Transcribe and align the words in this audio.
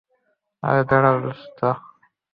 আরে 0.63 0.81
দাঁড়াও 0.89 1.17
দোস্ত। 1.23 1.59